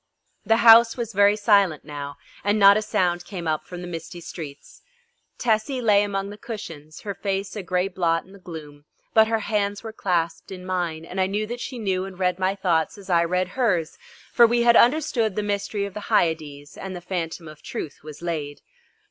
[0.47, 4.19] The house was very silent now, and not a sound came up from the misty
[4.19, 4.81] streets.
[5.37, 9.41] Tessie lay among the cushions, her face a grey blot in the gloom, but her
[9.41, 12.97] hands were clasped in mine, and I knew that she knew and read my thoughts
[12.97, 13.99] as I read hers,
[14.33, 18.23] for we had understood the mystery of the Hyades and the Phantom of Truth was
[18.23, 18.61] laid.